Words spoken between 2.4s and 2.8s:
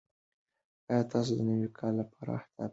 لرئ؟